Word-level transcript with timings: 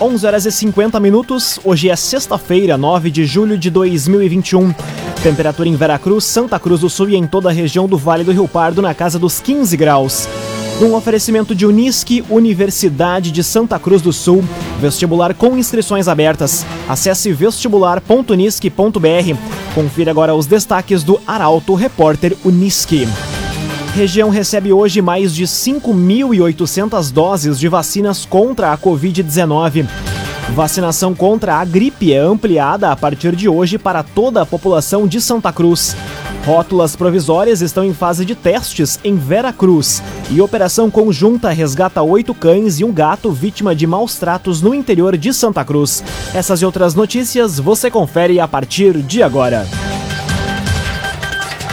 11 0.00 0.26
horas 0.26 0.44
e 0.44 0.50
50 0.50 0.98
minutos. 0.98 1.60
Hoje 1.62 1.88
é 1.88 1.94
sexta-feira, 1.94 2.76
9 2.76 3.12
de 3.12 3.24
julho 3.24 3.56
de 3.56 3.70
2021. 3.70 4.74
Temperatura 5.22 5.68
em 5.68 5.76
Veracruz, 5.76 6.24
Santa 6.24 6.58
Cruz 6.58 6.80
do 6.80 6.90
Sul 6.90 7.10
e 7.10 7.14
em 7.14 7.28
toda 7.28 7.48
a 7.48 7.52
região 7.52 7.86
do 7.86 7.96
Vale 7.96 8.24
do 8.24 8.32
Rio 8.32 8.48
Pardo 8.48 8.82
na 8.82 8.92
casa 8.92 9.20
dos 9.20 9.40
15 9.40 9.76
graus. 9.76 10.26
Um 10.82 10.96
oferecimento 10.96 11.54
de 11.54 11.64
Unisque, 11.64 12.24
Universidade 12.28 13.30
de 13.30 13.44
Santa 13.44 13.78
Cruz 13.78 14.02
do 14.02 14.12
Sul. 14.12 14.42
Vestibular 14.80 15.32
com 15.32 15.56
inscrições 15.56 16.08
abertas. 16.08 16.66
Acesse 16.88 17.32
vestibular.unisque.br. 17.32 19.38
Confira 19.76 20.10
agora 20.10 20.34
os 20.34 20.46
destaques 20.46 21.04
do 21.04 21.20
Arauto 21.24 21.76
Repórter 21.76 22.36
Unisque. 22.44 23.06
Região 23.94 24.28
recebe 24.28 24.72
hoje 24.72 25.00
mais 25.00 25.32
de 25.32 25.44
5.800 25.44 27.12
doses 27.12 27.60
de 27.60 27.68
vacinas 27.68 28.26
contra 28.26 28.72
a 28.72 28.76
Covid-19. 28.76 29.86
Vacinação 30.52 31.14
contra 31.14 31.54
a 31.54 31.64
gripe 31.64 32.12
é 32.12 32.18
ampliada 32.18 32.90
a 32.90 32.96
partir 32.96 33.36
de 33.36 33.48
hoje 33.48 33.78
para 33.78 34.02
toda 34.02 34.42
a 34.42 34.46
população 34.46 35.06
de 35.06 35.20
Santa 35.20 35.52
Cruz. 35.52 35.94
Rótulas 36.44 36.96
provisórias 36.96 37.62
estão 37.62 37.84
em 37.84 37.94
fase 37.94 38.24
de 38.24 38.34
testes 38.34 38.98
em 39.04 39.14
Vera 39.14 39.52
Cruz. 39.52 40.02
E 40.28 40.40
operação 40.40 40.90
conjunta 40.90 41.50
resgata 41.50 42.02
oito 42.02 42.34
cães 42.34 42.80
e 42.80 42.84
um 42.84 42.92
gato 42.92 43.30
vítima 43.30 43.76
de 43.76 43.86
maus 43.86 44.16
tratos 44.16 44.60
no 44.60 44.74
interior 44.74 45.16
de 45.16 45.32
Santa 45.32 45.64
Cruz. 45.64 46.02
Essas 46.34 46.60
e 46.60 46.66
outras 46.66 46.96
notícias 46.96 47.60
você 47.60 47.88
confere 47.88 48.40
a 48.40 48.48
partir 48.48 49.00
de 49.02 49.22
agora. 49.22 49.64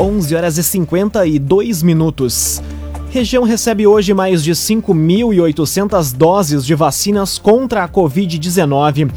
11 0.00 0.34
horas 0.34 0.56
e 0.56 0.64
52 0.64 1.82
minutos. 1.82 2.62
Região 3.10 3.42
recebe 3.42 3.86
hoje 3.86 4.14
mais 4.14 4.42
de 4.42 4.52
5.800 4.52 6.16
doses 6.16 6.64
de 6.64 6.74
vacinas 6.74 7.38
contra 7.38 7.84
a 7.84 7.88
Covid-19. 7.88 9.10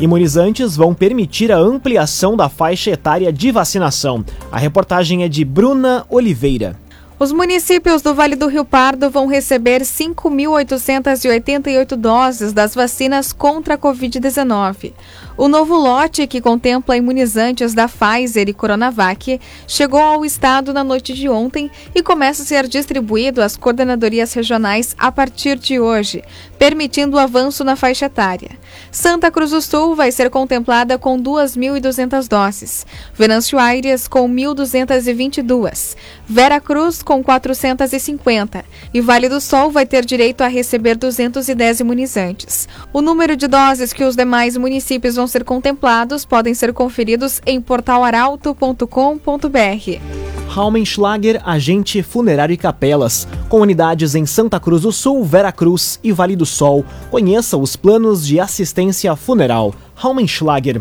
Imunizantes 0.00 0.74
vão 0.74 0.94
permitir 0.94 1.52
a 1.52 1.58
ampliação 1.58 2.38
da 2.38 2.48
faixa 2.48 2.90
etária 2.90 3.30
de 3.30 3.52
vacinação. 3.52 4.24
A 4.50 4.58
reportagem 4.58 5.24
é 5.24 5.28
de 5.28 5.44
Bruna 5.44 6.06
Oliveira. 6.08 6.74
Os 7.22 7.32
municípios 7.32 8.00
do 8.00 8.14
Vale 8.14 8.34
do 8.34 8.46
Rio 8.46 8.64
Pardo 8.64 9.10
vão 9.10 9.26
receber 9.26 9.82
5.888 9.82 11.94
doses 11.94 12.54
das 12.54 12.74
vacinas 12.74 13.30
contra 13.30 13.74
a 13.74 13.78
Covid-19. 13.78 14.94
O 15.36 15.46
novo 15.46 15.76
lote, 15.76 16.26
que 16.26 16.40
contempla 16.40 16.96
imunizantes 16.96 17.74
da 17.74 17.86
Pfizer 17.86 18.48
e 18.48 18.54
Coronavac, 18.54 19.38
chegou 19.68 20.00
ao 20.00 20.24
estado 20.24 20.72
na 20.72 20.82
noite 20.82 21.12
de 21.12 21.28
ontem 21.28 21.70
e 21.94 22.02
começa 22.02 22.42
a 22.42 22.46
ser 22.46 22.66
distribuído 22.66 23.42
às 23.42 23.54
coordenadorias 23.54 24.32
regionais 24.32 24.96
a 24.98 25.12
partir 25.12 25.58
de 25.58 25.78
hoje, 25.78 26.24
permitindo 26.58 27.18
o 27.18 27.20
avanço 27.20 27.62
na 27.64 27.76
faixa 27.76 28.06
etária. 28.06 28.52
Santa 28.90 29.30
Cruz 29.30 29.50
do 29.50 29.60
Sul 29.60 29.94
vai 29.94 30.10
ser 30.10 30.30
contemplada 30.30 30.96
com 30.96 31.20
2.200 31.20 32.26
doses, 32.28 32.86
Venâncio 33.14 33.58
Aires 33.58 34.08
com 34.08 34.26
1.222, 34.26 35.96
Vera 36.26 36.58
Cruz 36.60 37.02
com 37.02 37.09
450 37.22 38.64
e 38.94 39.00
Vale 39.00 39.28
do 39.28 39.40
Sol 39.40 39.70
vai 39.70 39.84
ter 39.84 40.04
direito 40.04 40.42
a 40.42 40.46
receber 40.46 40.96
210 40.96 41.80
imunizantes. 41.80 42.68
O 42.92 43.02
número 43.02 43.36
de 43.36 43.48
doses 43.48 43.92
que 43.92 44.04
os 44.04 44.14
demais 44.14 44.56
municípios 44.56 45.16
vão 45.16 45.26
ser 45.26 45.42
contemplados 45.42 46.24
podem 46.24 46.54
ser 46.54 46.72
conferidos 46.72 47.40
em 47.44 47.60
portalaralto.com.br. 47.60 50.00
Raumenschlager, 50.48 51.40
agente 51.44 52.02
funerário 52.02 52.52
e 52.52 52.56
capelas, 52.56 53.26
com 53.48 53.60
unidades 53.60 54.16
em 54.16 54.26
Santa 54.26 54.58
Cruz 54.58 54.82
do 54.82 54.90
Sul, 54.90 55.24
Vera 55.24 55.52
Cruz 55.52 56.00
e 56.02 56.10
Vale 56.10 56.34
do 56.34 56.44
Sol. 56.44 56.84
Conheça 57.08 57.56
os 57.56 57.76
planos 57.76 58.26
de 58.26 58.40
assistência 58.40 59.14
funeral. 59.14 59.72
Raumenschlager. 59.94 60.80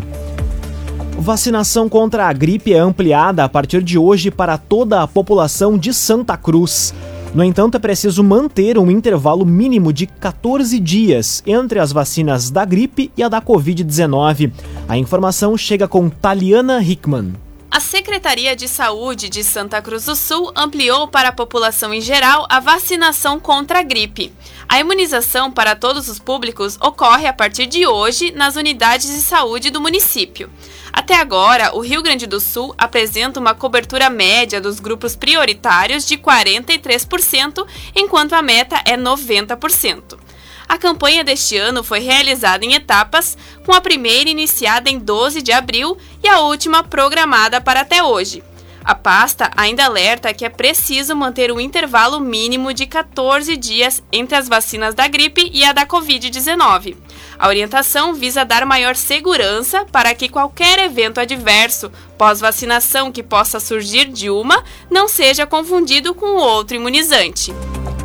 Vacinação 1.20 1.90
contra 1.90 2.28
a 2.28 2.34
gripe 2.34 2.74
é 2.74 2.80
ampliada 2.80 3.44
a 3.44 3.50
partir 3.50 3.84
de 3.84 3.98
hoje 3.98 4.32
para 4.32 4.58
toda 4.58 5.04
a 5.04 5.08
população 5.08 5.78
de 5.78 5.94
Santa 5.94 6.38
Cruz. 6.38 6.94
No 7.36 7.44
entanto, 7.44 7.76
é 7.76 7.80
preciso 7.80 8.24
manter 8.24 8.78
um 8.78 8.90
intervalo 8.90 9.46
mínimo 9.46 9.92
de 9.92 10.08
14 10.08 10.80
dias 10.80 11.44
entre 11.46 11.78
as 11.78 11.92
vacinas 11.92 12.50
da 12.50 12.64
gripe 12.64 13.12
e 13.18 13.22
a 13.22 13.28
da 13.28 13.42
Covid-19. 13.42 14.54
A 14.88 14.98
informação 14.98 15.58
chega 15.58 15.90
com 15.90 16.10
Taliana 16.10 16.82
Hickman. 16.82 17.34
A 17.70 17.80
Secretaria 17.82 18.56
de 18.56 18.68
Saúde 18.68 19.30
de 19.30 19.44
Santa 19.44 19.82
Cruz 19.82 20.06
do 20.06 20.16
Sul 20.16 20.52
ampliou 20.56 21.08
para 21.08 21.30
a 21.30 21.34
população 21.34 21.94
em 21.94 22.02
geral 22.02 22.48
a 22.50 22.60
vacinação 22.60 23.40
contra 23.40 23.80
a 23.80 23.84
gripe. 23.84 24.34
A 24.68 24.80
imunização 24.80 25.52
para 25.52 25.76
todos 25.76 26.10
os 26.10 26.18
públicos 26.18 26.78
ocorre 26.82 27.28
a 27.28 27.34
partir 27.34 27.68
de 27.68 27.86
hoje 27.86 28.32
nas 28.32 28.56
unidades 28.56 29.08
de 29.08 29.22
saúde 29.22 29.70
do 29.70 29.80
município. 29.80 30.50
Até 31.00 31.16
agora, 31.16 31.74
o 31.74 31.80
Rio 31.80 32.04
Grande 32.04 32.28
do 32.28 32.42
Sul 32.42 32.76
apresenta 32.78 33.40
uma 33.40 33.56
cobertura 33.56 34.10
média 34.10 34.60
dos 34.60 34.82
grupos 34.82 35.16
prioritários 35.16 36.06
de 36.06 36.18
43%, 36.18 37.66
enquanto 37.96 38.34
a 38.34 38.42
meta 38.42 38.82
é 38.84 38.98
90%. 38.98 40.20
A 40.68 40.78
campanha 40.78 41.24
deste 41.24 41.56
ano 41.56 41.86
foi 41.86 42.00
realizada 42.00 42.66
em 42.66 42.74
etapas, 42.74 43.38
com 43.66 43.72
a 43.72 43.80
primeira 43.80 44.30
iniciada 44.30 44.90
em 44.90 45.00
12 45.00 45.42
de 45.42 45.54
abril 45.54 45.98
e 46.22 46.28
a 46.28 46.42
última 46.42 46.84
programada 46.84 47.62
para 47.62 47.80
até 47.80 48.04
hoje. 48.04 48.44
A 48.90 48.96
pasta 48.96 49.52
ainda 49.56 49.86
alerta 49.86 50.34
que 50.34 50.44
é 50.44 50.50
preciso 50.50 51.16
manter 51.16 51.52
um 51.52 51.60
intervalo 51.60 52.20
mínimo 52.20 52.74
de 52.74 52.88
14 52.88 53.56
dias 53.56 54.02
entre 54.12 54.36
as 54.36 54.50
vacinas 54.50 54.96
da 54.96 55.08
gripe 55.08 55.48
e 55.54 55.64
a 55.64 55.72
da 55.72 55.86
Covid-19. 55.86 56.96
A 57.38 57.48
orientação 57.48 58.16
visa 58.16 58.44
dar 58.44 58.66
maior 58.66 58.96
segurança 58.96 59.86
para 59.92 60.16
que 60.16 60.28
qualquer 60.28 60.80
evento 60.80 61.20
adverso 61.20 61.92
pós-vacinação 62.18 63.12
que 63.12 63.22
possa 63.22 63.60
surgir 63.60 64.06
de 64.06 64.32
uma 64.32 64.64
não 64.90 65.08
seja 65.08 65.46
confundido 65.46 66.16
com 66.16 66.38
outro 66.38 66.76
imunizante. 66.76 67.54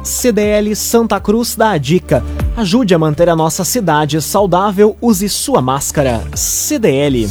CDL 0.02 0.76
Santa 0.76 1.18
Cruz 1.18 1.56
dá 1.56 1.70
a 1.70 1.78
dica. 1.78 2.22
Ajude 2.58 2.94
a 2.94 2.98
manter 2.98 3.30
a 3.30 3.34
nossa 3.34 3.64
cidade 3.64 4.20
saudável, 4.20 4.98
use 5.00 5.30
sua 5.30 5.62
máscara. 5.62 6.22
CDL. 6.36 7.26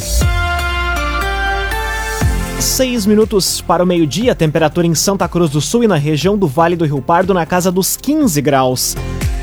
Seis 2.60 3.04
minutos 3.04 3.60
para 3.60 3.82
o 3.82 3.86
meio-dia, 3.86 4.34
temperatura 4.34 4.86
em 4.86 4.94
Santa 4.94 5.28
Cruz 5.28 5.50
do 5.50 5.60
Sul 5.60 5.84
e 5.84 5.86
na 5.86 5.96
região 5.96 6.36
do 6.36 6.46
Vale 6.46 6.76
do 6.76 6.84
Rio 6.84 7.02
Pardo 7.02 7.34
na 7.34 7.44
casa 7.44 7.70
dos 7.70 7.96
15 7.96 8.40
graus. 8.40 8.96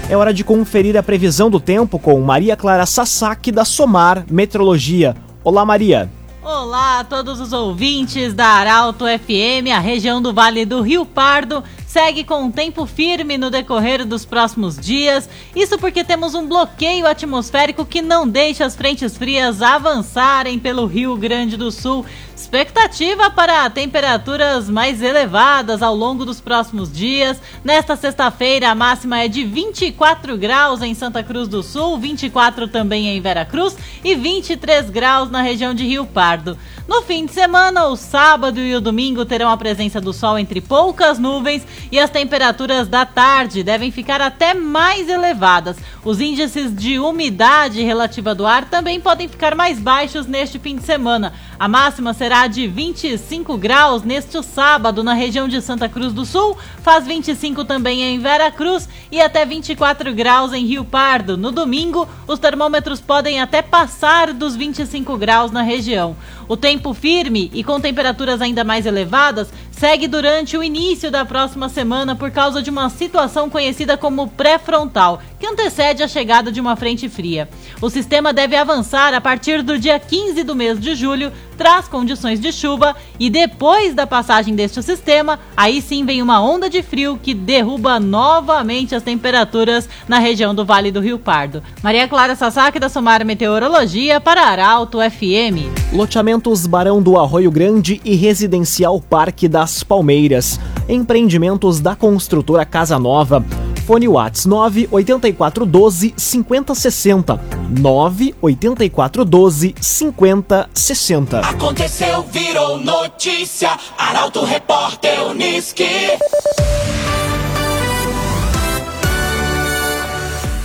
É 0.09 0.17
hora 0.17 0.33
de 0.33 0.43
conferir 0.43 0.97
a 0.97 1.03
previsão 1.03 1.49
do 1.49 1.59
tempo 1.59 1.99
com 1.99 2.19
Maria 2.19 2.57
Clara 2.57 2.85
Sasaki 2.85 3.51
da 3.51 3.63
Somar 3.63 4.25
Metrologia. 4.29 5.15
Olá, 5.43 5.63
Maria. 5.63 6.09
Olá 6.43 6.99
a 6.99 7.03
todos 7.03 7.39
os 7.39 7.53
ouvintes 7.53 8.33
da 8.33 8.47
Arauto 8.47 9.05
FM, 9.05 9.69
a 9.75 9.79
região 9.79 10.21
do 10.21 10.33
Vale 10.33 10.65
do 10.65 10.81
Rio 10.81 11.05
Pardo 11.05 11.63
segue 11.91 12.23
com 12.23 12.43
um 12.43 12.51
tempo 12.51 12.85
firme 12.85 13.37
no 13.37 13.49
decorrer 13.49 14.05
dos 14.05 14.23
próximos 14.23 14.77
dias. 14.77 15.29
Isso 15.53 15.77
porque 15.77 16.05
temos 16.05 16.33
um 16.33 16.47
bloqueio 16.47 17.05
atmosférico 17.05 17.85
que 17.85 18.01
não 18.01 18.25
deixa 18.25 18.63
as 18.65 18.77
frentes 18.77 19.17
frias 19.17 19.61
avançarem 19.61 20.57
pelo 20.57 20.85
Rio 20.85 21.17
Grande 21.17 21.57
do 21.57 21.69
Sul. 21.69 22.05
Expectativa 22.33 23.29
para 23.29 23.69
temperaturas 23.69 24.69
mais 24.69 25.01
elevadas 25.01 25.83
ao 25.83 25.93
longo 25.93 26.25
dos 26.25 26.39
próximos 26.39 26.91
dias. 26.91 27.39
Nesta 27.63 27.95
sexta-feira, 27.95 28.69
a 28.69 28.75
máxima 28.75 29.19
é 29.19 29.27
de 29.27 29.43
24 29.43 30.37
graus 30.37 30.81
em 30.81 30.95
Santa 30.95 31.21
Cruz 31.21 31.47
do 31.47 31.61
Sul, 31.61 31.99
24 31.99 32.69
também 32.69 33.09
em 33.09 33.21
Veracruz 33.21 33.77
e 34.03 34.15
23 34.15 34.89
graus 34.89 35.29
na 35.29 35.41
região 35.41 35.73
de 35.73 35.85
Rio 35.85 36.05
Pardo. 36.05 36.57
No 36.87 37.03
fim 37.03 37.25
de 37.25 37.31
semana, 37.31 37.85
o 37.85 37.95
sábado 37.95 38.59
e 38.59 38.73
o 38.75 38.81
domingo 38.81 39.23
terão 39.23 39.49
a 39.49 39.55
presença 39.55 40.01
do 40.01 40.11
sol 40.11 40.37
entre 40.37 40.59
poucas 40.59 41.19
nuvens 41.19 41.65
e 41.91 41.99
as 41.99 42.09
temperaturas 42.09 42.87
da 42.87 43.05
tarde 43.05 43.63
devem 43.63 43.91
ficar 43.91 44.21
até 44.21 44.53
mais 44.53 45.07
elevadas. 45.07 45.77
Os 46.03 46.19
índices 46.19 46.75
de 46.75 46.99
umidade 46.99 47.81
relativa 47.83 48.33
do 48.33 48.45
ar 48.45 48.69
também 48.69 48.99
podem 48.99 49.27
ficar 49.27 49.55
mais 49.55 49.79
baixos 49.79 50.25
neste 50.25 50.57
fim 50.57 50.75
de 50.75 50.83
semana. 50.83 51.33
A 51.59 51.67
máxima 51.67 52.13
será 52.13 52.47
de 52.47 52.67
25 52.67 53.55
graus 53.57 54.03
neste 54.03 54.41
sábado 54.41 55.03
na 55.03 55.13
região 55.13 55.47
de 55.47 55.61
Santa 55.61 55.87
Cruz 55.87 56.11
do 56.11 56.25
Sul, 56.25 56.57
faz 56.81 57.05
25 57.05 57.63
também 57.65 58.01
em 58.01 58.19
Vera 58.19 58.49
Cruz 58.49 58.89
e 59.11 59.21
até 59.21 59.45
24 59.45 60.13
graus 60.13 60.53
em 60.53 60.65
Rio 60.65 60.83
Pardo. 60.83 61.37
No 61.37 61.51
domingo, 61.51 62.07
os 62.27 62.39
termômetros 62.39 62.99
podem 62.99 63.39
até 63.39 63.61
passar 63.61 64.33
dos 64.33 64.55
25 64.55 65.17
graus 65.17 65.51
na 65.51 65.61
região. 65.61 66.15
O 66.47 66.57
tempo 66.57 66.93
firme 66.93 67.51
e 67.53 67.63
com 67.63 67.79
temperaturas 67.79 68.41
ainda 68.41 68.63
mais 68.63 68.85
elevadas 68.85 69.53
segue 69.81 70.07
durante 70.07 70.55
o 70.55 70.63
início 70.63 71.09
da 71.09 71.25
próxima 71.25 71.67
semana 71.67 72.15
por 72.15 72.29
causa 72.29 72.61
de 72.61 72.69
uma 72.69 72.87
situação 72.87 73.49
conhecida 73.49 73.97
como 73.97 74.27
pré-frontal, 74.27 75.19
que 75.39 75.47
antecede 75.47 76.03
a 76.03 76.07
chegada 76.07 76.51
de 76.51 76.61
uma 76.61 76.75
frente 76.75 77.09
fria. 77.09 77.49
O 77.81 77.89
sistema 77.89 78.31
deve 78.31 78.55
avançar 78.55 79.11
a 79.15 79.19
partir 79.19 79.63
do 79.63 79.79
dia 79.79 79.99
15 79.99 80.43
do 80.43 80.55
mês 80.55 80.79
de 80.79 80.93
julho, 80.93 81.33
traz 81.61 81.87
condições 81.87 82.39
de 82.39 82.51
chuva 82.51 82.95
e 83.19 83.29
depois 83.29 83.93
da 83.93 84.07
passagem 84.07 84.55
deste 84.55 84.81
sistema, 84.81 85.39
aí 85.55 85.79
sim 85.79 86.03
vem 86.03 86.19
uma 86.19 86.41
onda 86.41 86.67
de 86.67 86.81
frio 86.81 87.19
que 87.21 87.35
derruba 87.35 87.99
novamente 87.99 88.95
as 88.95 89.03
temperaturas 89.03 89.87
na 90.07 90.17
região 90.17 90.55
do 90.55 90.65
Vale 90.65 90.91
do 90.91 90.99
Rio 90.99 91.19
Pardo. 91.19 91.61
Maria 91.83 92.07
Clara 92.07 92.35
Sasaki 92.35 92.79
da 92.79 92.89
Somar 92.89 93.23
Meteorologia 93.23 94.19
para 94.19 94.41
Arauto 94.41 94.97
FM. 94.97 95.93
Loteamentos 95.93 96.65
Barão 96.65 96.99
do 96.99 97.15
Arroio 97.19 97.51
Grande 97.51 98.01
e 98.03 98.15
Residencial 98.15 98.99
Parque 98.99 99.47
das 99.47 99.83
Palmeiras. 99.83 100.59
Empreendimentos 100.89 101.79
da 101.79 101.95
construtora 101.95 102.65
Casa 102.65 102.97
Nova. 102.97 103.45
Fone 103.91 104.07
Whats 104.07 104.45
98412 104.45 106.13
5060. 106.15 107.37
98412 107.77 109.75
5060. 109.81 111.39
Aconteceu, 111.41 112.23
virou 112.31 112.77
notícia. 112.77 113.77
Arauto 113.97 114.45
Repórter 114.45 115.27
Uniski. 115.27 115.83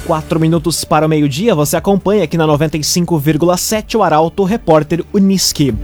Quatro 0.06 0.38
minutos 0.38 0.84
para 0.84 1.04
o 1.04 1.08
meio-dia, 1.08 1.52
você 1.52 1.76
acompanha 1.76 2.22
aqui 2.22 2.38
na 2.38 2.46
95,7 2.46 3.98
o 3.98 4.04
Arauto 4.04 4.44
Repórter 4.44 5.04
Uniski. 5.12 5.74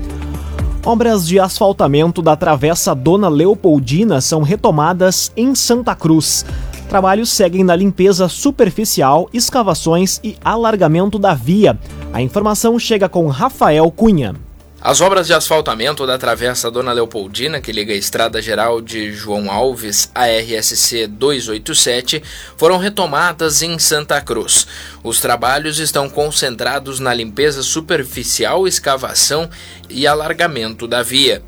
Obras 0.85 1.27
de 1.27 1.41
asfaltamento 1.41 2.23
da 2.23 2.37
Travessa 2.37 2.95
Dona 2.95 3.29
Leopoldina 3.29 4.21
são 4.21 4.43
retomadas 4.43 5.33
em 5.37 5.57
Santa 5.57 5.97
Cruz. 5.97 6.45
Trabalhos 6.93 7.31
seguem 7.31 7.65
na 7.65 7.75
limpeza 7.75 8.29
superficial, 8.29 9.27
escavações 9.33 10.21
e 10.23 10.37
alargamento 10.45 11.19
da 11.19 11.33
via. 11.33 11.79
A 12.13 12.21
informação 12.21 12.79
chega 12.79 13.09
com 13.09 13.29
Rafael 13.29 13.91
Cunha. 13.91 14.35
As 14.79 15.01
obras 15.01 15.27
de 15.27 15.33
asfaltamento 15.33 16.07
da 16.07 16.19
Travessa 16.19 16.71
Dona 16.71 16.93
Leopoldina, 16.93 17.63
que 17.63 17.73
liga 17.73 17.95
a 17.95 17.97
Estrada 17.97 18.43
Geral 18.43 18.83
de 18.83 19.11
João 19.11 19.51
Alves 19.51 20.11
à 20.15 20.27
RSC 20.27 21.07
287, 21.07 22.23
foram 22.59 22.77
retomadas 22.77 23.63
em 23.63 23.79
Santa 23.79 24.21
Cruz. 24.21 24.67
Os 25.03 25.19
trabalhos 25.19 25.79
estão 25.79 26.11
concentrados 26.11 27.01
na 27.01 27.15
limpeza 27.15 27.63
superficial, 27.63 28.69
escavação 28.69 29.49
e 29.89 30.07
alargamento 30.07 30.87
da 30.87 31.03
via. 31.03 31.43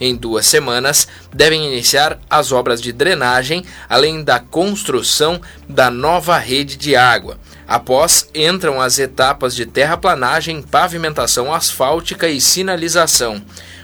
Em 0.00 0.14
duas 0.14 0.46
semanas, 0.46 1.08
devem 1.32 1.66
iniciar 1.66 2.18
as 2.28 2.52
obras 2.52 2.82
de 2.82 2.92
drenagem, 2.92 3.64
além 3.88 4.22
da 4.22 4.38
construção 4.38 5.40
da 5.68 5.90
nova 5.90 6.38
rede 6.38 6.76
de 6.76 6.94
água. 6.94 7.38
Após, 7.66 8.28
entram 8.34 8.80
as 8.80 8.98
etapas 8.98 9.54
de 9.54 9.66
terraplanagem, 9.66 10.62
pavimentação 10.62 11.52
asfáltica 11.52 12.28
e 12.28 12.40
sinalização. 12.40 13.42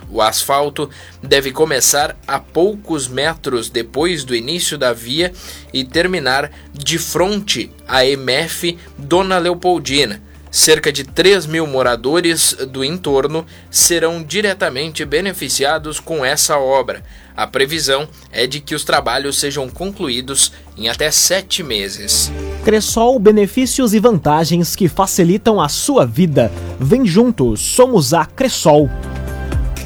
O 0.08 0.20
asfalto 0.20 0.90
deve 1.22 1.50
começar 1.52 2.14
a 2.28 2.38
poucos 2.38 3.08
metros 3.08 3.70
depois 3.70 4.24
do 4.24 4.36
início 4.36 4.76
da 4.76 4.92
via 4.92 5.32
e 5.72 5.84
terminar 5.84 6.50
de 6.72 6.98
frente 6.98 7.72
à 7.88 8.04
MF 8.04 8.78
Dona 8.98 9.38
Leopoldina. 9.38 10.22
Cerca 10.52 10.93
de 10.93 11.02
3 11.02 11.46
mil 11.46 11.66
moradores 11.66 12.54
do 12.69 12.84
entorno 12.84 13.46
serão 13.70 14.22
diretamente 14.22 15.02
beneficiados 15.02 15.99
com 15.99 16.22
essa 16.22 16.58
obra. 16.58 17.02
A 17.34 17.46
previsão 17.46 18.06
é 18.31 18.46
de 18.46 18.60
que 18.60 18.75
os 18.75 18.84
trabalhos 18.84 19.40
sejam 19.40 19.66
concluídos 19.66 20.52
em 20.76 20.90
até 20.90 21.10
sete 21.10 21.62
meses. 21.62 22.31
Cressol, 22.62 23.19
benefícios 23.19 23.94
e 23.94 23.99
vantagens 23.99 24.76
que 24.76 24.90
facilitam 24.90 25.58
a 25.58 25.70
sua 25.70 26.04
vida. 26.04 26.52
Vem 26.78 27.06
juntos, 27.06 27.58
somos 27.62 28.12
a 28.12 28.26
Cressol. 28.26 28.90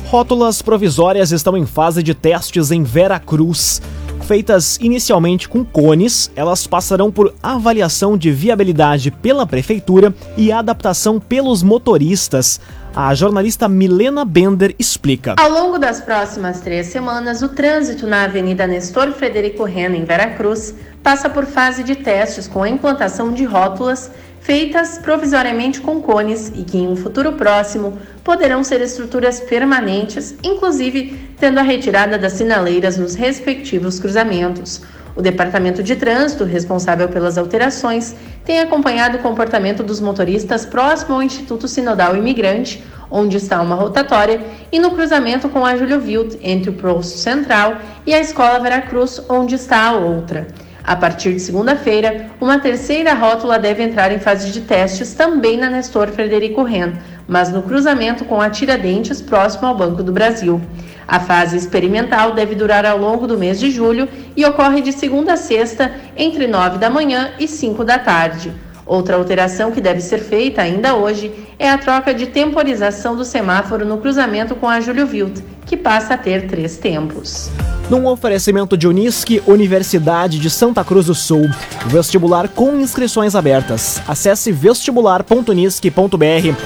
Rótulas 0.06 0.62
provisórias 0.62 1.30
estão 1.30 1.56
em 1.56 1.64
fase 1.64 2.02
de 2.02 2.12
testes 2.12 2.72
em 2.72 2.82
Vera 2.82 3.20
Cruz. 3.20 3.80
Feitas 4.26 4.76
inicialmente 4.80 5.48
com 5.48 5.64
cones, 5.64 6.32
elas 6.34 6.66
passarão 6.66 7.12
por 7.12 7.32
avaliação 7.40 8.18
de 8.18 8.32
viabilidade 8.32 9.12
pela 9.12 9.46
prefeitura 9.46 10.12
e 10.36 10.50
adaptação 10.50 11.20
pelos 11.20 11.62
motoristas. 11.62 12.60
A 12.92 13.14
jornalista 13.14 13.68
Milena 13.68 14.24
Bender 14.24 14.74
explica. 14.80 15.36
Ao 15.38 15.48
longo 15.48 15.78
das 15.78 16.00
próximas 16.00 16.60
três 16.60 16.88
semanas, 16.88 17.40
o 17.40 17.50
trânsito 17.50 18.04
na 18.04 18.24
Avenida 18.24 18.66
Nestor 18.66 19.12
Frederico 19.12 19.62
Reno, 19.62 19.94
em 19.94 20.04
Veracruz, 20.04 20.74
passa 21.04 21.30
por 21.30 21.46
fase 21.46 21.84
de 21.84 21.94
testes 21.94 22.48
com 22.48 22.64
a 22.64 22.68
implantação 22.68 23.32
de 23.32 23.44
rótulas 23.44 24.10
feitas 24.46 24.96
provisoriamente 24.96 25.80
com 25.80 26.00
cones 26.00 26.52
e 26.54 26.62
que 26.62 26.78
em 26.78 26.86
um 26.86 26.94
futuro 26.94 27.32
próximo 27.32 27.98
poderão 28.22 28.62
ser 28.62 28.80
estruturas 28.80 29.40
permanentes, 29.40 30.36
inclusive 30.40 31.18
tendo 31.36 31.58
a 31.58 31.62
retirada 31.62 32.16
das 32.16 32.34
sinaleiras 32.34 32.96
nos 32.96 33.16
respectivos 33.16 33.98
cruzamentos. 33.98 34.82
O 35.16 35.20
Departamento 35.20 35.82
de 35.82 35.96
Trânsito, 35.96 36.44
responsável 36.44 37.08
pelas 37.08 37.36
alterações, 37.36 38.14
tem 38.44 38.60
acompanhado 38.60 39.16
o 39.16 39.20
comportamento 39.20 39.82
dos 39.82 40.00
motoristas 40.00 40.64
próximo 40.64 41.16
ao 41.16 41.22
Instituto 41.24 41.66
Sinodal 41.66 42.16
Imigrante, 42.16 42.84
onde 43.10 43.38
está 43.38 43.60
uma 43.60 43.74
rotatória, 43.74 44.40
e 44.70 44.78
no 44.78 44.92
cruzamento 44.92 45.48
com 45.48 45.66
a 45.66 45.76
Júlio 45.76 45.98
Wild, 45.98 46.38
entre 46.40 46.70
o 46.70 46.74
Posto 46.74 47.18
Central 47.18 47.78
e 48.06 48.14
a 48.14 48.20
Escola 48.20 48.60
Veracruz, 48.60 49.20
onde 49.28 49.56
está 49.56 49.88
a 49.88 49.96
outra. 49.96 50.46
A 50.86 50.94
partir 50.94 51.32
de 51.32 51.40
segunda-feira, 51.40 52.30
uma 52.40 52.60
terceira 52.60 53.12
rótula 53.12 53.58
deve 53.58 53.82
entrar 53.82 54.12
em 54.12 54.20
fase 54.20 54.52
de 54.52 54.60
testes 54.60 55.14
também 55.14 55.56
na 55.56 55.68
Nestor 55.68 56.06
Frederico 56.12 56.62
Ren, 56.62 56.92
mas 57.26 57.52
no 57.52 57.60
cruzamento 57.60 58.24
com 58.24 58.40
a 58.40 58.48
Tiradentes, 58.48 59.20
próximo 59.20 59.66
ao 59.66 59.76
Banco 59.76 60.00
do 60.00 60.12
Brasil. 60.12 60.60
A 61.08 61.18
fase 61.18 61.56
experimental 61.56 62.34
deve 62.34 62.54
durar 62.54 62.86
ao 62.86 62.98
longo 62.98 63.26
do 63.26 63.36
mês 63.36 63.58
de 63.58 63.68
julho 63.68 64.08
e 64.36 64.44
ocorre 64.44 64.80
de 64.80 64.92
segunda 64.92 65.32
a 65.32 65.36
sexta, 65.36 65.90
entre 66.16 66.46
9 66.46 66.78
da 66.78 66.88
manhã 66.88 67.32
e 67.36 67.48
5 67.48 67.82
da 67.82 67.98
tarde. 67.98 68.52
Outra 68.86 69.16
alteração 69.16 69.72
que 69.72 69.80
deve 69.80 70.00
ser 70.00 70.18
feita 70.18 70.62
ainda 70.62 70.94
hoje 70.94 71.34
é 71.58 71.68
a 71.68 71.78
troca 71.78 72.14
de 72.14 72.26
temporização 72.26 73.16
do 73.16 73.24
semáforo 73.24 73.84
no 73.84 73.98
cruzamento 73.98 74.54
com 74.54 74.68
a 74.68 74.78
Júlio 74.80 75.08
Wild, 75.08 75.42
que 75.66 75.76
passa 75.76 76.14
a 76.14 76.18
ter 76.18 76.46
três 76.46 76.76
tempos. 76.76 77.50
Num 77.90 78.06
oferecimento 78.06 78.76
de 78.76 78.88
Unisque, 78.88 79.42
Universidade 79.46 80.38
de 80.38 80.48
Santa 80.48 80.84
Cruz 80.84 81.06
do 81.06 81.14
Sul. 81.14 81.48
Vestibular 81.86 82.48
com 82.48 82.76
inscrições 82.76 83.34
abertas. 83.34 84.00
Acesse 84.06 84.52
vestibular.unisque.br. 84.52 86.56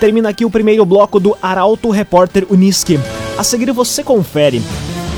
Termina 0.00 0.30
aqui 0.30 0.44
o 0.44 0.50
primeiro 0.50 0.84
bloco 0.84 1.20
do 1.20 1.36
Arauto 1.40 1.90
Repórter 1.90 2.46
Unisque. 2.50 2.98
A 3.38 3.44
seguir 3.44 3.70
você 3.72 4.02
confere. 4.02 4.62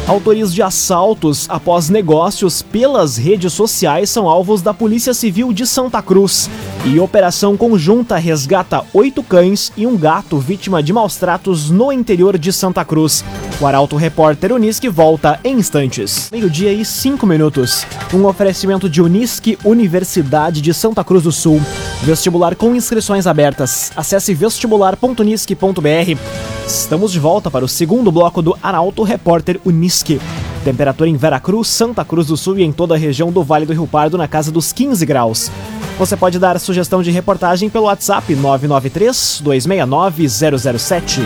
Autores 0.07 0.55
de 0.55 0.63
assaltos 0.63 1.47
após 1.51 1.91
negócios 1.91 2.63
pelas 2.63 3.17
redes 3.17 3.53
sociais 3.53 4.09
são 4.09 4.27
alvos 4.27 4.63
da 4.63 4.73
Polícia 4.73 5.13
Civil 5.13 5.53
de 5.53 5.67
Santa 5.67 6.01
Cruz. 6.01 6.49
E 6.85 6.99
operação 7.01 7.57
conjunta 7.57 8.17
resgata 8.17 8.83
oito 8.95 9.23
cães 9.23 9.73
e 9.77 9.87
um 9.87 9.97
gato 9.97 10.39
vítima 10.39 10.83
de 10.83 10.93
maus 10.93 11.17
tratos 11.17 11.71
no 11.71 11.93
interior 11.93 12.39
de 12.39 12.53
Santa 12.53 12.85
Cruz. 12.85 13.25
O 13.61 13.67
Arauto 13.67 13.97
Repórter 13.97 14.53
Unisque 14.53 14.89
volta 14.89 15.39
em 15.43 15.59
instantes. 15.59 16.31
Meio-dia 16.31 16.73
e 16.73 16.85
cinco 16.85 17.27
minutos. 17.27 17.85
Um 18.15 18.25
oferecimento 18.25 18.89
de 18.89 19.03
Unisque 19.03 19.59
Universidade 19.65 20.61
de 20.61 20.73
Santa 20.73 21.03
Cruz 21.03 21.25
do 21.25 21.33
Sul. 21.33 21.61
Vestibular 22.03 22.55
com 22.55 22.75
inscrições 22.75 23.27
abertas. 23.27 23.91
Acesse 23.97 24.33
vestibular.unisque.br. 24.33 26.19
Estamos 26.67 27.13
de 27.13 27.19
volta 27.19 27.51
para 27.51 27.65
o 27.65 27.69
segundo 27.69 28.13
bloco 28.13 28.41
do 28.41 28.57
Arauto 28.63 29.03
Repórter 29.03 29.61
Unisque. 29.65 30.21
Temperatura 30.65 31.11
em 31.11 31.17
Veracruz, 31.17 31.69
Santa 31.69 32.05
Cruz 32.05 32.29
do 32.29 32.37
Sul 32.37 32.59
e 32.59 32.63
em 32.63 32.73
toda 32.73 32.95
a 32.95 32.99
região 32.99 33.33
do 33.33 33.43
Vale 33.43 33.67
do 33.67 33.73
Rio 33.73 33.87
Pardo 33.87 34.17
na 34.17 34.29
casa 34.29 34.53
dos 34.53 34.73
15 34.73 35.05
graus. 35.05 35.51
Você 35.99 36.17
pode 36.17 36.39
dar 36.39 36.61
sugestão 36.61 37.03
de 37.03 37.11
reportagem 37.11 37.69
pelo 37.69 37.87
WhatsApp 37.87 38.33
993 38.33 39.41
269 39.43 40.29
007. 40.29 41.23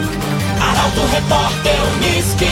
Arauto 0.58 1.00
Repórter 1.12 1.76
Unisque. 1.98 2.46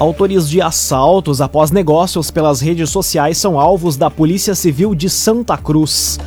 Autores 0.00 0.48
de 0.48 0.60
assaltos 0.60 1.40
após 1.40 1.70
negócios 1.70 2.28
pelas 2.28 2.60
redes 2.60 2.90
sociais 2.90 3.38
são 3.38 3.58
alvos 3.58 3.96
da 3.96 4.10
Polícia 4.10 4.56
Civil 4.56 4.96
de 4.96 5.08
Santa 5.08 5.56
Cruz. 5.56 6.18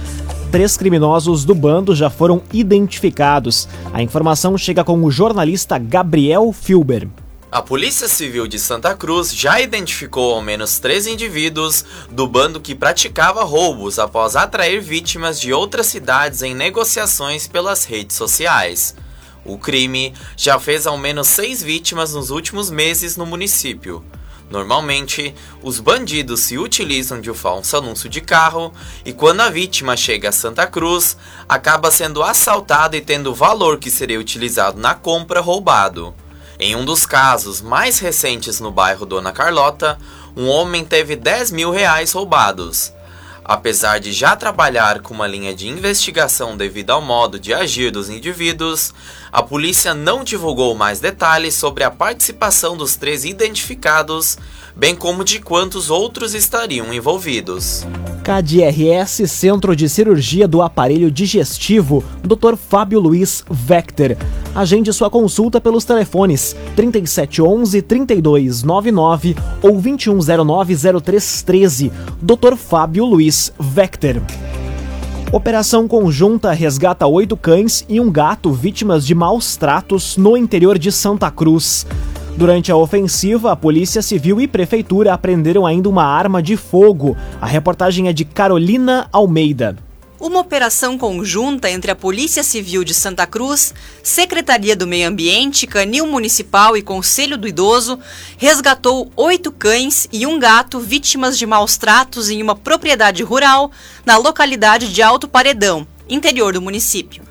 Três 0.50 0.78
criminosos 0.78 1.44
do 1.44 1.54
bando 1.54 1.94
já 1.94 2.10
foram 2.10 2.42
identificados. 2.54 3.68
A 3.94 4.02
informação 4.02 4.58
chega 4.58 4.82
com 4.82 5.04
o 5.04 5.12
jornalista 5.12 5.78
Gabriel 5.78 6.54
Filber. 6.54 7.10
A 7.52 7.62
Polícia 7.62 8.08
Civil 8.08 8.48
de 8.48 8.58
Santa 8.58 8.96
Cruz 8.96 9.36
já 9.36 9.60
identificou 9.60 10.36
ao 10.36 10.42
menos 10.42 10.80
três 10.80 11.06
indivíduos 11.06 11.84
do 12.10 12.26
bando 12.26 12.62
que 12.62 12.74
praticava 12.74 13.44
roubos 13.44 14.00
após 14.00 14.38
atrair 14.38 14.80
vítimas 14.80 15.38
de 15.38 15.52
outras 15.52 15.88
cidades 15.88 16.44
em 16.44 16.56
negociações 16.56 17.50
pelas 17.50 17.84
redes 17.84 18.16
sociais. 18.16 18.96
O 19.44 19.58
crime 19.58 20.14
já 20.38 20.58
fez 20.58 20.88
ao 20.88 20.98
menos 20.98 21.28
seis 21.28 21.62
vítimas 21.62 22.14
nos 22.14 22.30
últimos 22.30 22.70
meses 22.70 23.18
no 23.18 23.26
município. 23.26 24.02
Normalmente, 24.50 25.36
os 25.62 25.82
bandidos 25.82 26.40
se 26.40 26.58
utilizam 26.58 27.20
de 27.20 27.30
um 27.30 27.34
falso 27.34 27.76
anúncio 27.76 28.08
de 28.08 28.22
carro 28.22 28.74
e 29.04 29.12
quando 29.12 29.42
a 29.42 29.50
vítima 29.50 29.98
chega 29.98 30.30
a 30.30 30.32
Santa 30.32 30.66
Cruz, 30.66 31.18
acaba 31.50 31.92
sendo 31.92 32.24
assaltada 32.24 32.96
e 32.96 33.02
tendo 33.02 33.32
o 33.32 33.36
valor 33.36 33.78
que 33.78 33.92
seria 33.92 34.22
utilizado 34.22 34.80
na 34.80 34.96
compra 34.96 35.42
roubado. 35.42 36.16
Em 36.64 36.76
um 36.76 36.86
dos 36.86 37.08
casos 37.08 37.60
mais 37.60 37.98
recentes 37.98 38.60
no 38.60 38.70
bairro 38.70 39.04
Dona 39.04 39.32
Carlota, 39.32 39.98
um 40.38 40.48
homem 40.48 40.86
teve 40.86 41.16
10 41.16 41.50
mil 41.50 41.72
reais 41.72 42.12
roubados. 42.12 42.94
Apesar 43.44 44.00
de 44.00 44.14
já 44.14 44.36
trabalhar 44.36 45.00
com 45.00 45.12
uma 45.12 45.26
linha 45.26 45.56
de 45.56 45.68
investigação 45.68 46.56
devido 46.56 46.92
ao 46.92 47.02
modo 47.02 47.40
de 47.40 47.52
agir 47.52 47.90
dos 47.90 48.12
indivíduos, 48.12 48.94
a 49.32 49.42
polícia 49.42 49.94
não 49.94 50.24
divulgou 50.24 50.76
mais 50.76 51.00
detalhes 51.00 51.56
sobre 51.56 51.84
a 51.86 51.90
participação 51.90 52.76
dos 52.76 52.96
três 52.98 53.24
identificados, 53.24 54.38
bem 54.76 54.94
como 54.94 55.24
de 55.24 55.40
quantos 55.40 55.90
outros 55.90 56.34
estariam 56.34 56.94
envolvidos. 56.94 57.86
KDRS 58.24 59.28
Centro 59.30 59.76
de 59.76 59.88
Cirurgia 59.88 60.48
do 60.48 60.62
Aparelho 60.62 61.10
Digestivo, 61.10 62.04
Dr. 62.22 62.56
Fábio 62.56 63.00
Luiz 63.00 63.44
Vector. 63.50 64.18
Agende 64.54 64.92
sua 64.92 65.10
consulta 65.10 65.62
pelos 65.62 65.86
telefones 65.86 66.56
3711 66.76 67.82
3299 67.82 69.36
ou 69.62 69.82
2109 69.82 70.76
0313. 71.02 71.92
Dr. 72.22 72.56
Fábio 72.58 73.06
Luiz 73.06 73.54
Vector. 73.58 74.22
Operação 75.34 75.88
conjunta 75.88 76.52
resgata 76.52 77.08
oito 77.08 77.38
cães 77.38 77.86
e 77.88 78.02
um 78.02 78.12
gato 78.12 78.52
vítimas 78.52 79.08
de 79.08 79.16
maus 79.16 79.56
tratos 79.56 80.18
no 80.18 80.36
interior 80.36 80.78
de 80.78 80.92
Santa 80.92 81.32
Cruz. 81.32 81.88
Durante 82.36 82.70
a 82.70 82.76
ofensiva, 82.76 83.54
a 83.54 83.56
Polícia 83.56 84.02
Civil 84.02 84.42
e 84.42 84.48
Prefeitura 84.48 85.14
apreenderam 85.14 85.66
ainda 85.66 85.88
uma 85.88 86.04
arma 86.04 86.44
de 86.44 86.58
fogo. 86.58 87.16
A 87.40 87.46
reportagem 87.46 88.10
é 88.10 88.14
de 88.14 88.26
Carolina 88.26 89.08
Almeida. 89.10 89.78
Uma 90.22 90.40
operação 90.40 91.00
conjunta 91.00 91.68
entre 91.68 91.90
a 91.90 91.96
Polícia 91.96 92.44
Civil 92.44 92.84
de 92.84 92.94
Santa 92.94 93.26
Cruz, 93.26 93.74
Secretaria 94.04 94.76
do 94.76 94.86
Meio 94.86 95.10
Ambiente, 95.10 95.66
Canil 95.66 96.06
Municipal 96.06 96.78
e 96.78 96.84
Conselho 96.84 97.40
do 97.40 97.48
Idoso 97.48 97.98
resgatou 98.38 99.12
oito 99.16 99.52
cães 99.52 100.08
e 100.12 100.28
um 100.28 100.38
gato 100.38 100.80
vítimas 100.80 101.40
de 101.40 101.48
maus 101.48 101.76
tratos 101.76 102.30
em 102.30 102.40
uma 102.40 102.56
propriedade 102.56 103.24
rural 103.24 103.72
na 104.06 104.16
localidade 104.16 104.94
de 104.94 105.02
Alto 105.02 105.28
Paredão, 105.28 105.88
interior 106.08 106.54
do 106.54 106.62
município. 106.62 107.24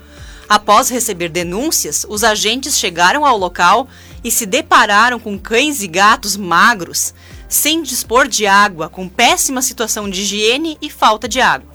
Após 0.49 0.89
receber 0.89 1.29
denúncias, 1.29 2.05
os 2.09 2.25
agentes 2.25 2.77
chegaram 2.77 3.25
ao 3.25 3.37
local 3.37 3.87
e 4.21 4.29
se 4.29 4.45
depararam 4.45 5.17
com 5.17 5.39
cães 5.39 5.81
e 5.81 5.87
gatos 5.87 6.35
magros, 6.35 7.13
sem 7.47 7.81
dispor 7.83 8.27
de 8.27 8.45
água, 8.45 8.89
com 8.89 9.07
péssima 9.07 9.61
situação 9.61 10.09
de 10.09 10.23
higiene 10.23 10.77
e 10.81 10.89
falta 10.89 11.25
de 11.25 11.39
água. 11.39 11.70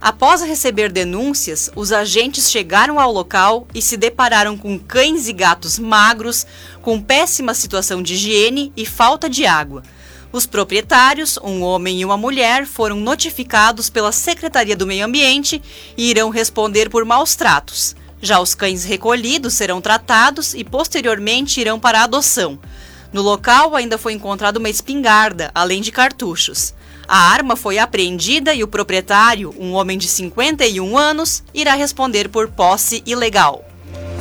Após 0.00 0.40
receber 0.40 0.90
denúncias, 0.90 1.70
os 1.76 1.92
agentes 1.92 2.50
chegaram 2.50 2.98
ao 2.98 3.12
local 3.12 3.68
e 3.74 3.82
se 3.82 3.98
depararam 3.98 4.56
com 4.56 4.78
cães 4.78 5.28
e 5.28 5.32
gatos 5.32 5.78
magros, 5.78 6.46
com 6.80 7.02
péssima 7.02 7.52
situação 7.52 8.02
de 8.02 8.14
higiene 8.14 8.72
e 8.74 8.86
falta 8.86 9.28
de 9.28 9.44
água. 9.44 9.82
Os 10.32 10.46
proprietários, 10.46 11.38
um 11.42 11.60
homem 11.62 12.00
e 12.00 12.04
uma 12.04 12.16
mulher, 12.16 12.64
foram 12.64 12.96
notificados 12.96 13.90
pela 13.90 14.10
Secretaria 14.10 14.74
do 14.74 14.86
Meio 14.86 15.04
Ambiente 15.04 15.60
e 15.98 16.08
irão 16.08 16.30
responder 16.30 16.88
por 16.88 17.04
maus 17.04 17.34
tratos. 17.34 17.94
Já 18.22 18.40
os 18.40 18.54
cães 18.54 18.84
recolhidos 18.84 19.52
serão 19.52 19.82
tratados 19.82 20.54
e 20.54 20.64
posteriormente 20.64 21.60
irão 21.60 21.78
para 21.78 22.00
a 22.00 22.04
adoção. 22.04 22.58
No 23.12 23.20
local 23.20 23.76
ainda 23.76 23.98
foi 23.98 24.14
encontrada 24.14 24.58
uma 24.58 24.70
espingarda, 24.70 25.50
além 25.54 25.82
de 25.82 25.92
cartuchos. 25.92 26.72
A 27.12 27.32
arma 27.32 27.56
foi 27.56 27.76
apreendida 27.76 28.54
e 28.54 28.62
o 28.62 28.68
proprietário, 28.68 29.52
um 29.58 29.72
homem 29.72 29.98
de 29.98 30.06
51 30.06 30.96
anos, 30.96 31.42
irá 31.52 31.74
responder 31.74 32.28
por 32.28 32.46
posse 32.46 33.02
ilegal. 33.04 33.64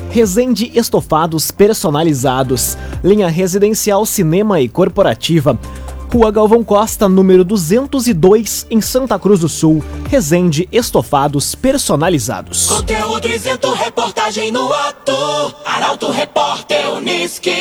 Resende 0.09 0.71
Estofados 0.73 1.51
Personalizados, 1.51 2.75
linha 3.03 3.27
residencial, 3.27 4.07
cinema 4.07 4.59
e 4.59 4.67
corporativa. 4.67 5.55
Rua 6.11 6.31
Galvão 6.31 6.63
Costa, 6.63 7.07
número 7.07 7.43
202, 7.43 8.65
em 8.71 8.81
Santa 8.81 9.19
Cruz 9.19 9.41
do 9.41 9.47
Sul. 9.47 9.83
Resende 10.09 10.67
Estofados 10.71 11.53
Personalizados. 11.53 12.65
Conteúdo 12.65 13.27
isento, 13.27 13.71
reportagem 13.71 14.51
no 14.51 14.73
ato. 14.73 15.13
Arauto 15.63 16.09
Repórter 16.09 16.89
Uniski. 16.95 17.53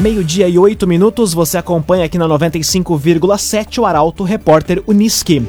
Meio-dia 0.00 0.48
e 0.48 0.58
oito 0.58 0.86
minutos, 0.86 1.34
você 1.34 1.58
acompanha 1.58 2.06
aqui 2.06 2.16
na 2.16 2.26
95,7 2.26 3.80
o 3.80 3.84
Arauto 3.84 4.24
Repórter 4.24 4.82
Uniski. 4.86 5.46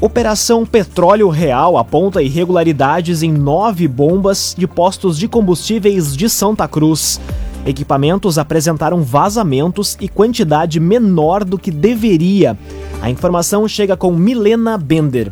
Operação 0.00 0.66
Petróleo 0.66 1.28
Real 1.28 1.78
aponta 1.78 2.20
irregularidades 2.20 3.22
em 3.22 3.32
nove 3.32 3.86
bombas 3.86 4.56
de 4.58 4.66
postos 4.66 5.16
de 5.16 5.28
combustíveis 5.28 6.16
de 6.16 6.28
Santa 6.28 6.66
Cruz. 6.66 7.20
Equipamentos 7.64 8.38
apresentaram 8.38 9.04
vazamentos 9.04 9.96
e 10.00 10.08
quantidade 10.08 10.80
menor 10.80 11.44
do 11.44 11.56
que 11.56 11.70
deveria. 11.70 12.58
A 13.00 13.08
informação 13.08 13.68
chega 13.68 13.96
com 13.96 14.10
Milena 14.10 14.76
Bender. 14.76 15.30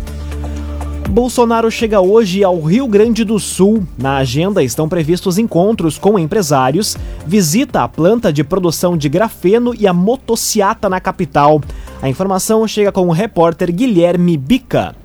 Bolsonaro 1.09 1.71
chega 1.71 2.01
hoje 2.01 2.43
ao 2.43 2.61
Rio 2.61 2.89
Grande 2.89 3.23
do 3.23 3.39
Sul. 3.39 3.87
Na 3.97 4.17
agenda 4.17 4.61
estão 4.61 4.89
previstos 4.89 5.39
encontros 5.39 5.97
com 5.97 6.19
empresários, 6.19 6.97
visita 7.25 7.85
à 7.85 7.89
planta 7.89 8.33
de 8.33 8.43
produção 8.43 8.97
de 8.97 9.09
grafeno 9.09 9.73
e 9.73 9.87
a 9.87 9.93
motociata 9.93 10.89
na 10.89 10.99
capital. 10.99 11.63
A 12.03 12.09
informação 12.09 12.67
chega 12.67 12.91
com 12.91 13.07
o 13.07 13.13
repórter 13.13 13.73
Guilherme 13.73 14.37
Bica. 14.37 14.97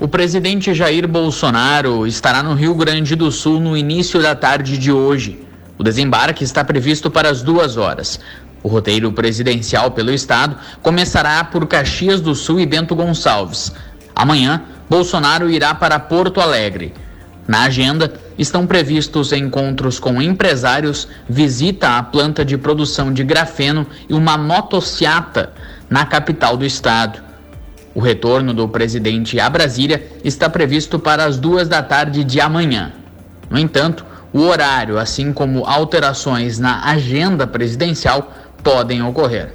O 0.00 0.06
presidente 0.06 0.72
Jair 0.74 1.08
Bolsonaro 1.08 2.06
estará 2.06 2.40
no 2.40 2.54
Rio 2.54 2.72
Grande 2.72 3.16
do 3.16 3.32
Sul 3.32 3.58
no 3.58 3.76
início 3.76 4.22
da 4.22 4.32
tarde 4.32 4.78
de 4.78 4.92
hoje. 4.92 5.44
O 5.76 5.82
desembarque 5.82 6.44
está 6.44 6.64
previsto 6.64 7.10
para 7.10 7.28
as 7.28 7.42
duas 7.42 7.76
horas. 7.76 8.20
O 8.62 8.68
roteiro 8.68 9.10
presidencial 9.10 9.90
pelo 9.90 10.12
estado 10.12 10.56
começará 10.82 11.42
por 11.42 11.66
Caxias 11.66 12.20
do 12.20 12.32
Sul 12.32 12.60
e 12.60 12.66
Bento 12.66 12.94
Gonçalves. 12.94 13.72
Amanhã, 14.14 14.62
Bolsonaro 14.88 15.50
irá 15.50 15.74
para 15.74 15.98
Porto 15.98 16.40
Alegre. 16.40 16.94
Na 17.48 17.62
agenda 17.64 18.12
estão 18.38 18.68
previstos 18.68 19.32
encontros 19.32 19.98
com 19.98 20.22
empresários, 20.22 21.08
visita 21.28 21.98
à 21.98 22.02
planta 22.04 22.44
de 22.44 22.56
produção 22.56 23.12
de 23.12 23.24
grafeno 23.24 23.84
e 24.08 24.14
uma 24.14 24.38
motociata 24.38 25.52
na 25.90 26.06
capital 26.06 26.56
do 26.56 26.64
estado. 26.64 27.27
O 27.94 28.00
retorno 28.00 28.54
do 28.54 28.68
presidente 28.68 29.40
a 29.40 29.48
Brasília 29.48 30.06
está 30.22 30.48
previsto 30.48 30.98
para 30.98 31.24
as 31.24 31.38
duas 31.38 31.68
da 31.68 31.82
tarde 31.82 32.22
de 32.24 32.40
amanhã. 32.40 32.92
No 33.50 33.58
entanto, 33.58 34.04
o 34.32 34.40
horário, 34.40 34.98
assim 34.98 35.32
como 35.32 35.64
alterações 35.64 36.58
na 36.58 36.84
agenda 36.84 37.46
presidencial, 37.46 38.32
podem 38.62 39.02
ocorrer. 39.02 39.54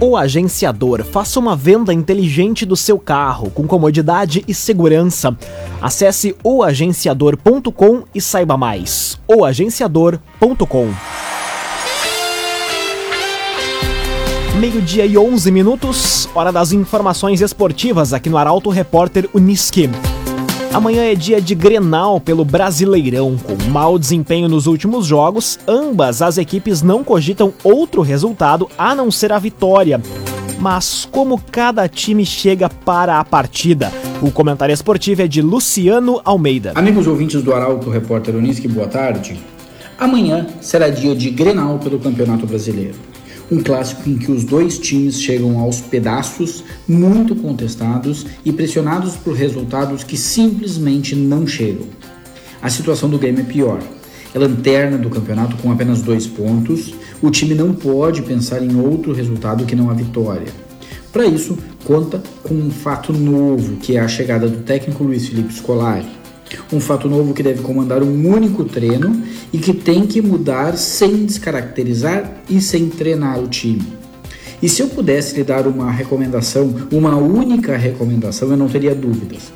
O 0.00 0.16
agenciador 0.16 1.04
faça 1.04 1.38
uma 1.38 1.56
venda 1.56 1.92
inteligente 1.92 2.64
do 2.64 2.76
seu 2.76 2.98
carro 2.98 3.50
com 3.50 3.66
comodidade 3.66 4.44
e 4.46 4.54
segurança. 4.54 5.36
Acesse 5.80 6.36
oagenciador.com 6.42 8.04
e 8.14 8.20
saiba 8.20 8.56
mais. 8.56 9.18
oagenciador.com 9.26 10.92
Meio-dia 14.60 15.06
e 15.06 15.16
11 15.16 15.50
minutos, 15.50 16.28
hora 16.34 16.52
das 16.52 16.72
informações 16.72 17.40
esportivas 17.40 18.12
aqui 18.12 18.28
no 18.28 18.36
Arauto 18.36 18.68
Repórter 18.68 19.26
Uniski. 19.32 19.88
Amanhã 20.74 21.04
é 21.04 21.14
dia 21.14 21.40
de 21.40 21.54
Grenal 21.54 22.20
pelo 22.20 22.44
Brasileirão. 22.44 23.38
Com 23.38 23.70
mau 23.70 23.98
desempenho 23.98 24.50
nos 24.50 24.66
últimos 24.66 25.06
jogos, 25.06 25.58
ambas 25.66 26.20
as 26.20 26.36
equipes 26.36 26.82
não 26.82 27.02
cogitam 27.02 27.54
outro 27.64 28.02
resultado 28.02 28.68
a 28.76 28.94
não 28.94 29.10
ser 29.10 29.32
a 29.32 29.38
vitória. 29.38 30.02
Mas 30.60 31.08
como 31.10 31.40
cada 31.50 31.88
time 31.88 32.24
chega 32.26 32.68
para 32.68 33.18
a 33.18 33.24
partida? 33.24 33.90
O 34.20 34.30
comentário 34.30 34.74
esportivo 34.74 35.22
é 35.22 35.26
de 35.26 35.40
Luciano 35.40 36.20
Almeida. 36.22 36.72
Amigos 36.74 37.06
ouvintes 37.06 37.42
do 37.42 37.54
Arauto 37.54 37.88
Repórter 37.88 38.36
Unisque, 38.36 38.68
boa 38.68 38.86
tarde. 38.86 39.40
Amanhã 39.98 40.46
será 40.60 40.90
dia 40.90 41.16
de 41.16 41.30
Grenal 41.30 41.78
pelo 41.78 41.98
Campeonato 41.98 42.46
Brasileiro 42.46 43.11
um 43.52 43.62
clássico 43.62 44.08
em 44.08 44.16
que 44.16 44.32
os 44.32 44.44
dois 44.44 44.78
times 44.78 45.20
chegam 45.20 45.58
aos 45.58 45.78
pedaços, 45.78 46.64
muito 46.88 47.36
contestados 47.36 48.24
e 48.42 48.50
pressionados 48.50 49.14
por 49.14 49.34
resultados 49.34 50.02
que 50.02 50.16
simplesmente 50.16 51.14
não 51.14 51.46
chegam. 51.46 51.86
A 52.62 52.70
situação 52.70 53.10
do 53.10 53.18
Grêmio 53.18 53.42
é 53.42 53.44
pior. 53.44 53.82
É 54.34 54.38
lanterna 54.38 54.96
do 54.96 55.10
campeonato 55.10 55.56
com 55.56 55.70
apenas 55.70 56.00
dois 56.00 56.26
pontos. 56.26 56.94
O 57.20 57.30
time 57.30 57.54
não 57.54 57.74
pode 57.74 58.22
pensar 58.22 58.62
em 58.62 58.74
outro 58.74 59.12
resultado 59.12 59.66
que 59.66 59.76
não 59.76 59.90
a 59.90 59.94
vitória. 59.94 60.48
Para 61.12 61.26
isso, 61.26 61.58
conta 61.84 62.22
com 62.42 62.54
um 62.54 62.70
fato 62.70 63.12
novo, 63.12 63.76
que 63.76 63.98
é 63.98 64.00
a 64.00 64.08
chegada 64.08 64.48
do 64.48 64.62
técnico 64.62 65.04
Luiz 65.04 65.28
Felipe 65.28 65.52
Scolari. 65.52 66.21
Um 66.72 66.80
fato 66.80 67.08
novo 67.08 67.34
que 67.34 67.42
deve 67.42 67.62
comandar 67.62 68.02
um 68.02 68.28
único 68.28 68.64
treino 68.64 69.22
e 69.52 69.58
que 69.58 69.72
tem 69.72 70.06
que 70.06 70.20
mudar 70.20 70.76
sem 70.76 71.24
descaracterizar 71.24 72.42
e 72.48 72.60
sem 72.60 72.88
treinar 72.88 73.38
o 73.38 73.48
time. 73.48 73.82
E 74.62 74.68
se 74.68 74.80
eu 74.80 74.88
pudesse 74.88 75.34
lhe 75.34 75.42
dar 75.42 75.66
uma 75.66 75.90
recomendação, 75.90 76.72
uma 76.92 77.16
única 77.16 77.76
recomendação, 77.76 78.48
eu 78.50 78.56
não 78.56 78.68
teria 78.68 78.94
dúvidas. 78.94 79.52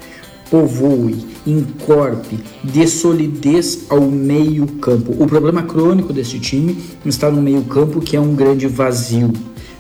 Povoe, 0.51 1.25
encorpe, 1.47 2.39
dê 2.63 2.87
solidez 2.87 3.87
ao 3.89 4.01
meio-campo. 4.01 5.15
O 5.23 5.27
problema 5.27 5.63
crônico 5.63 6.13
deste 6.13 6.41
time 6.41 6.79
está 7.05 7.31
no 7.31 7.41
meio-campo, 7.41 8.01
que 8.01 8.17
é 8.17 8.21
um 8.21 8.35
grande 8.35 8.67
vazio. 8.67 9.33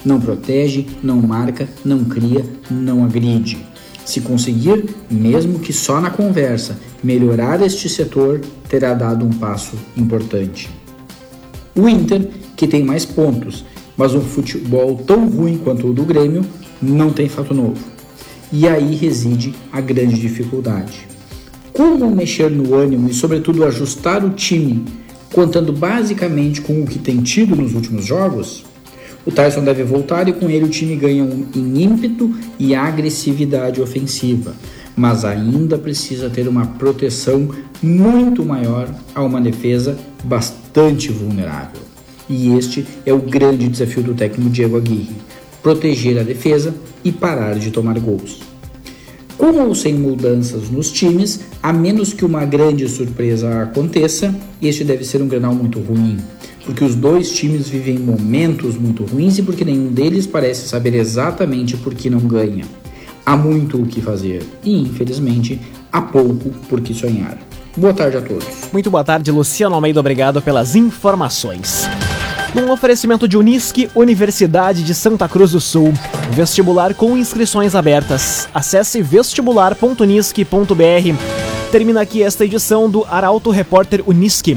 Não 0.04 0.20
protege, 0.20 0.86
não 1.02 1.16
marca, 1.16 1.68
não 1.84 2.04
cria, 2.04 2.44
não 2.70 3.04
agride. 3.04 3.58
Se 4.06 4.20
conseguir, 4.20 4.84
mesmo 5.10 5.58
que 5.58 5.72
só 5.72 6.00
na 6.00 6.10
conversa, 6.10 6.78
melhorar 7.02 7.60
este 7.60 7.88
setor, 7.88 8.40
terá 8.68 8.94
dado 8.94 9.26
um 9.26 9.30
passo 9.30 9.76
importante. 9.96 10.70
O 11.74 11.88
Inter, 11.88 12.28
que 12.56 12.68
tem 12.68 12.84
mais 12.84 13.04
pontos, 13.04 13.64
mas 13.96 14.14
um 14.14 14.20
futebol 14.20 14.96
tão 15.04 15.28
ruim 15.28 15.58
quanto 15.58 15.88
o 15.88 15.92
do 15.92 16.04
Grêmio, 16.04 16.46
não 16.80 17.12
tem 17.12 17.28
fato 17.28 17.52
novo. 17.52 17.84
E 18.52 18.68
aí 18.68 18.94
reside 18.94 19.52
a 19.72 19.80
grande 19.80 20.20
dificuldade. 20.20 21.08
Como 21.72 22.08
mexer 22.08 22.48
no 22.48 22.76
ânimo 22.76 23.10
e, 23.10 23.12
sobretudo, 23.12 23.64
ajustar 23.64 24.24
o 24.24 24.30
time, 24.30 24.84
contando 25.32 25.72
basicamente 25.72 26.60
com 26.60 26.80
o 26.80 26.86
que 26.86 27.00
tem 27.00 27.20
tido 27.22 27.56
nos 27.56 27.74
últimos 27.74 28.06
jogos? 28.06 28.64
O 29.26 29.32
Tyson 29.32 29.64
deve 29.64 29.82
voltar 29.82 30.28
e 30.28 30.32
com 30.32 30.48
ele 30.48 30.66
o 30.66 30.68
time 30.68 30.94
ganha 30.94 31.28
em 31.54 31.82
ímpeto 31.82 32.32
e 32.60 32.76
agressividade 32.76 33.82
ofensiva, 33.82 34.54
mas 34.96 35.24
ainda 35.24 35.76
precisa 35.76 36.30
ter 36.30 36.46
uma 36.46 36.64
proteção 36.64 37.48
muito 37.82 38.44
maior 38.44 38.88
a 39.12 39.24
uma 39.24 39.40
defesa 39.40 39.98
bastante 40.22 41.10
vulnerável. 41.10 41.80
E 42.28 42.56
este 42.56 42.86
é 43.04 43.12
o 43.12 43.18
grande 43.18 43.68
desafio 43.68 44.04
do 44.04 44.14
técnico 44.14 44.48
Diego 44.48 44.76
Aguirre: 44.76 45.16
proteger 45.60 46.20
a 46.20 46.22
defesa 46.22 46.72
e 47.02 47.10
parar 47.10 47.58
de 47.58 47.72
tomar 47.72 47.98
gols. 47.98 48.38
Com 49.36 49.58
ou 49.58 49.74
sem 49.74 49.94
mudanças 49.94 50.70
nos 50.70 50.90
times, 50.90 51.40
a 51.60 51.72
menos 51.72 52.12
que 52.12 52.24
uma 52.24 52.44
grande 52.44 52.88
surpresa 52.88 53.62
aconteça, 53.62 54.34
este 54.62 54.84
deve 54.84 55.04
ser 55.04 55.20
um 55.20 55.28
granal 55.28 55.54
muito 55.54 55.80
ruim 55.80 56.16
porque 56.66 56.84
os 56.84 56.96
dois 56.96 57.30
times 57.30 57.68
vivem 57.68 57.98
momentos 57.98 58.76
muito 58.76 59.04
ruins 59.04 59.38
e 59.38 59.42
porque 59.42 59.64
nenhum 59.64 59.86
deles 59.86 60.26
parece 60.26 60.68
saber 60.68 60.94
exatamente 60.94 61.76
por 61.76 61.94
que 61.94 62.10
não 62.10 62.18
ganha. 62.18 62.64
Há 63.24 63.36
muito 63.36 63.80
o 63.80 63.86
que 63.86 64.00
fazer 64.00 64.42
e, 64.64 64.82
infelizmente, 64.82 65.60
há 65.92 66.02
pouco 66.02 66.50
por 66.68 66.80
que 66.80 66.92
sonhar. 66.92 67.38
Boa 67.76 67.94
tarde 67.94 68.16
a 68.16 68.20
todos. 68.20 68.46
Muito 68.72 68.90
boa 68.90 69.04
tarde, 69.04 69.30
Luciano 69.30 69.76
Almeida. 69.76 70.00
Obrigado 70.00 70.42
pelas 70.42 70.74
informações. 70.74 71.88
Num 72.54 72.70
oferecimento 72.70 73.28
de 73.28 73.36
Unisque, 73.36 73.90
Universidade 73.94 74.82
de 74.82 74.94
Santa 74.94 75.28
Cruz 75.28 75.52
do 75.52 75.60
Sul. 75.60 75.92
Vestibular 76.30 76.94
com 76.94 77.16
inscrições 77.16 77.74
abertas. 77.74 78.48
Acesse 78.52 79.02
vestibular.unisque.br. 79.02 81.70
Termina 81.70 82.00
aqui 82.00 82.22
esta 82.22 82.44
edição 82.44 82.88
do 82.88 83.04
Arauto 83.04 83.50
Repórter 83.50 84.02
Unisque. 84.06 84.56